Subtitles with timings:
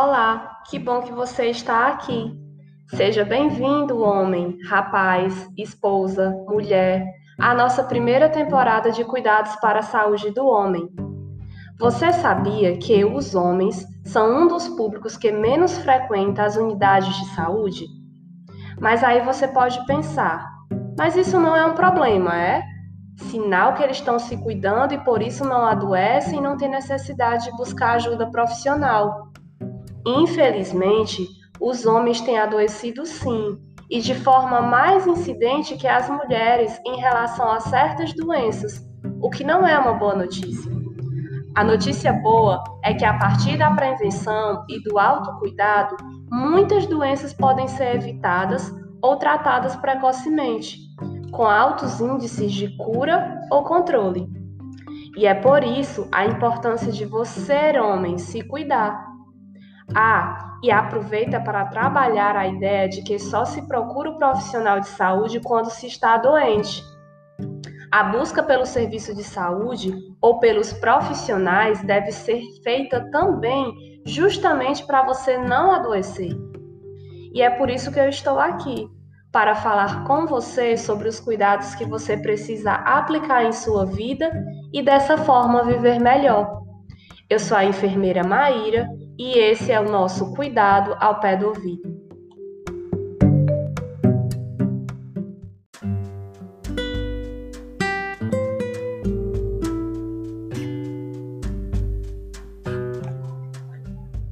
[0.00, 2.32] Olá, que bom que você está aqui.
[2.94, 7.04] Seja bem-vindo, homem, rapaz, esposa, mulher,
[7.36, 10.88] à nossa primeira temporada de Cuidados para a Saúde do Homem.
[11.80, 17.34] Você sabia que os homens são um dos públicos que menos frequenta as unidades de
[17.34, 17.84] saúde?
[18.80, 20.48] Mas aí você pode pensar,
[20.96, 22.62] mas isso não é um problema, é?
[23.16, 27.46] Sinal que eles estão se cuidando e por isso não adoecem e não tem necessidade
[27.46, 29.32] de buscar ajuda profissional.
[30.08, 31.28] Infelizmente,
[31.60, 33.58] os homens têm adoecido sim,
[33.90, 38.82] e de forma mais incidente que as mulheres em relação a certas doenças,
[39.20, 40.72] o que não é uma boa notícia.
[41.54, 45.94] A notícia boa é que a partir da prevenção e do autocuidado,
[46.30, 50.78] muitas doenças podem ser evitadas ou tratadas precocemente,
[51.32, 54.26] com altos índices de cura ou controle.
[55.16, 59.07] E é por isso a importância de você, homem, se cuidar
[59.94, 64.88] ah, e aproveita para trabalhar a ideia de que só se procura o profissional de
[64.88, 66.82] saúde quando se está doente.
[67.90, 73.72] A busca pelo serviço de saúde ou pelos profissionais deve ser feita também
[74.04, 76.36] justamente para você não adoecer.
[77.32, 78.86] E é por isso que eu estou aqui,
[79.32, 84.30] para falar com você sobre os cuidados que você precisa aplicar em sua vida
[84.72, 86.62] e dessa forma viver melhor.
[87.28, 91.98] Eu sou a enfermeira Maíra e esse é o nosso cuidado ao pé do ouvido.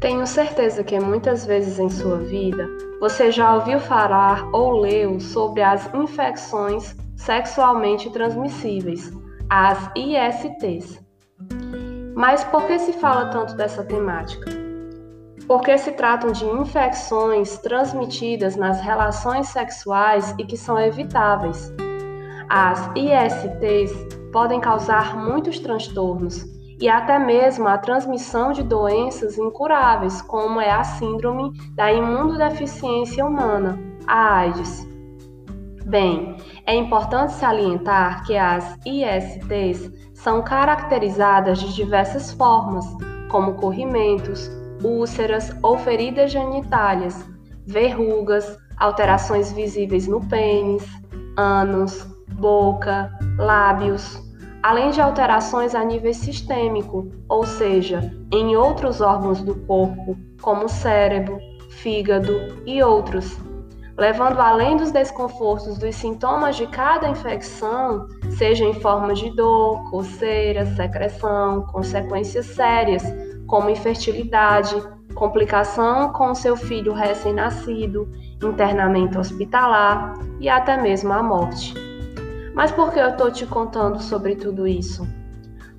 [0.00, 2.68] Tenho certeza que muitas vezes em sua vida
[3.00, 9.10] você já ouviu falar ou leu sobre as infecções sexualmente transmissíveis,
[9.48, 11.02] as ISTs.
[12.14, 14.63] Mas por que se fala tanto dessa temática?
[15.46, 21.72] Porque se tratam de infecções transmitidas nas relações sexuais e que são evitáveis.
[22.48, 23.92] As ISTs
[24.32, 26.44] podem causar muitos transtornos
[26.80, 33.78] e até mesmo a transmissão de doenças incuráveis, como é a síndrome da imunodeficiência humana,
[34.06, 34.86] a AIDS.
[35.86, 42.84] Bem, é importante salientar que as ISTs são caracterizadas de diversas formas,
[43.30, 44.50] como corrimentos,
[44.84, 47.24] úlceras ou feridas genitálias,
[47.66, 50.84] verrugas, alterações visíveis no pênis,
[51.36, 54.22] ânus, boca, lábios,
[54.62, 61.38] além de alterações a nível sistêmico, ou seja, em outros órgãos do corpo, como cérebro,
[61.70, 62.32] fígado
[62.66, 63.38] e outros,
[63.96, 70.66] levando além dos desconfortos dos sintomas de cada infecção, seja em forma de dor, coceira,
[70.74, 73.02] secreção, consequências sérias,
[73.46, 74.74] como infertilidade,
[75.14, 78.10] complicação com seu filho recém-nascido,
[78.42, 81.74] internamento hospitalar e até mesmo a morte.
[82.54, 85.06] Mas por que eu estou te contando sobre tudo isso?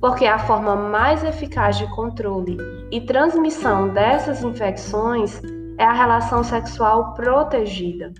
[0.00, 2.56] Porque a forma mais eficaz de controle
[2.90, 5.40] e transmissão dessas infecções
[5.78, 8.12] é a relação sexual protegida,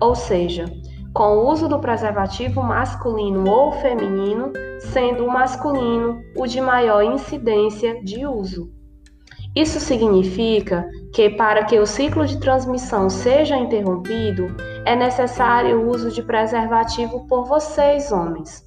[0.00, 0.64] ou seja,
[1.12, 8.02] com o uso do preservativo masculino ou feminino, sendo o masculino o de maior incidência
[8.02, 8.79] de uso.
[9.54, 16.10] Isso significa que, para que o ciclo de transmissão seja interrompido, é necessário o uso
[16.10, 18.62] de preservativo por vocês, homens.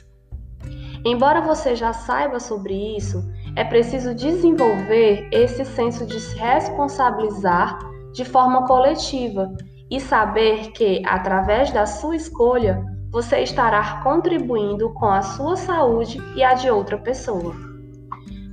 [1.06, 3.24] Embora você já saiba sobre isso,
[3.56, 7.80] é preciso desenvolver esse senso de se responsabilizar
[8.14, 9.52] de forma coletiva
[9.90, 16.44] e saber que, através da sua escolha, você estará contribuindo com a sua saúde e
[16.44, 17.73] a de outra pessoa.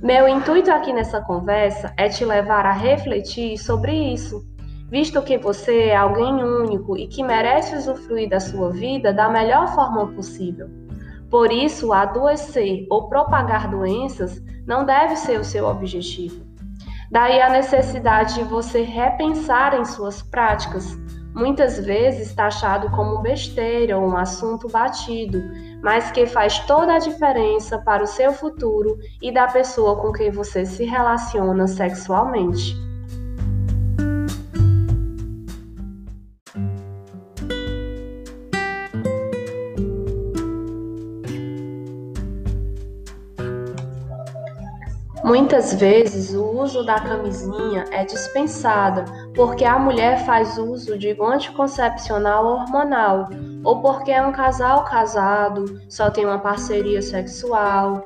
[0.01, 4.43] Meu intuito aqui nessa conversa é te levar a refletir sobre isso,
[4.89, 9.67] visto que você é alguém único e que merece usufruir da sua vida da melhor
[9.75, 10.67] forma possível.
[11.29, 16.43] Por isso, adoecer ou propagar doenças não deve ser o seu objetivo.
[17.11, 20.97] Daí a necessidade de você repensar em suas práticas,
[21.35, 25.43] muitas vezes taxado como besteira ou um assunto batido,
[25.81, 30.31] mas que faz toda a diferença para o seu futuro e da pessoa com quem
[30.31, 32.90] você se relaciona sexualmente.
[45.23, 51.25] Muitas vezes o uso da camisinha é dispensada porque a mulher faz uso de um
[51.25, 53.29] anticoncepcional hormonal
[53.63, 58.05] ou porque é um casal casado, só tem uma parceria sexual.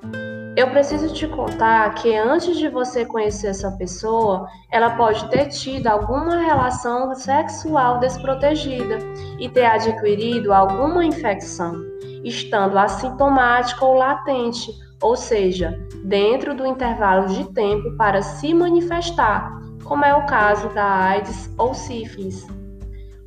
[0.55, 5.87] Eu preciso te contar que antes de você conhecer essa pessoa, ela pode ter tido
[5.87, 8.97] alguma relação sexual desprotegida
[9.37, 11.75] e ter adquirido alguma infecção,
[12.23, 14.71] estando assintomática ou latente,
[15.01, 19.51] ou seja, dentro do intervalo de tempo para se manifestar,
[19.83, 22.47] como é o caso da AIDS ou sífilis.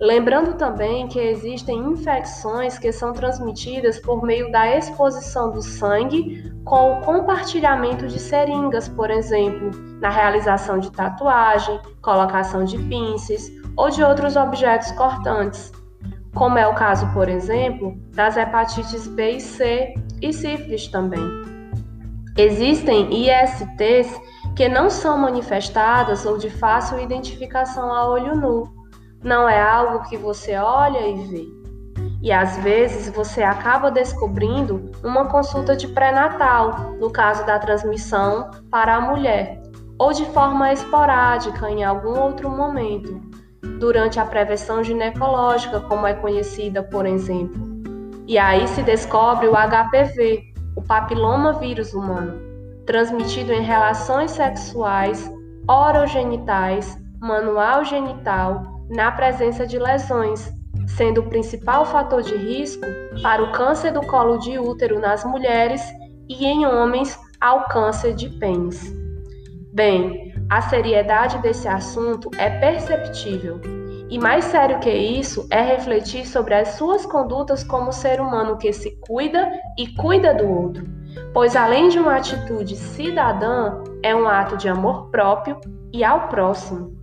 [0.00, 6.92] Lembrando também que existem infecções que são transmitidas por meio da exposição do sangue com
[6.92, 14.04] o compartilhamento de seringas, por exemplo, na realização de tatuagem, colocação de pinças ou de
[14.04, 15.72] outros objetos cortantes,
[16.32, 21.28] como é o caso, por exemplo, das hepatites B e C e sífilis também.
[22.36, 24.16] Existem ISTs
[24.54, 28.77] que não são manifestadas ou de fácil identificação a olho nu
[29.22, 31.58] não é algo que você olha e vê.
[32.22, 38.96] E às vezes você acaba descobrindo uma consulta de pré-natal, no caso da transmissão para
[38.96, 39.62] a mulher,
[39.98, 43.20] ou de forma esporádica em algum outro momento,
[43.78, 47.68] durante a prevenção ginecológica, como é conhecida, por exemplo.
[48.26, 52.40] E aí se descobre o HPV, o papiloma vírus humano,
[52.84, 55.30] transmitido em relações sexuais,
[55.66, 60.52] orogenitais, manual genital na presença de lesões,
[60.86, 62.86] sendo o principal fator de risco
[63.22, 65.82] para o câncer do colo de útero nas mulheres
[66.28, 68.92] e em homens ao câncer de pênis.
[69.72, 73.60] Bem, a seriedade desse assunto é perceptível.
[74.10, 78.72] E mais sério que isso é refletir sobre as suas condutas como ser humano que
[78.72, 80.86] se cuida e cuida do outro.
[81.34, 85.60] Pois além de uma atitude cidadã, é um ato de amor próprio
[85.92, 86.97] e ao próximo.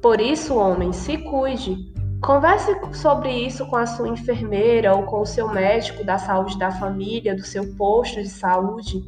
[0.00, 1.76] Por isso, homem, se cuide.
[2.22, 6.70] Converse sobre isso com a sua enfermeira ou com o seu médico da saúde da
[6.70, 9.02] família, do seu posto de saúde.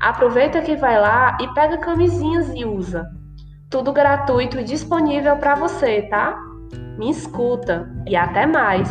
[0.00, 3.08] Aproveita que vai lá e pega camisinhas e usa.
[3.70, 6.36] Tudo gratuito e disponível para você, tá?
[6.96, 8.88] Me escuta e até mais!